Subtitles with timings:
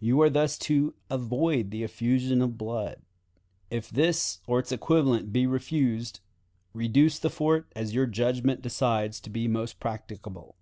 [0.00, 2.98] You are thus to avoid the effusion of blood.
[3.70, 6.20] If this or its equivalent be refused,
[6.74, 10.56] reduce the fort as your judgment decides to be most practicable.